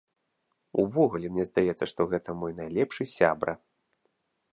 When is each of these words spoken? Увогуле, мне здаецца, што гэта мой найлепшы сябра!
Увогуле, 0.83 1.29
мне 1.35 1.43
здаецца, 1.49 1.85
што 1.91 2.01
гэта 2.13 2.29
мой 2.39 2.51
найлепшы 2.61 3.03
сябра! 3.17 3.53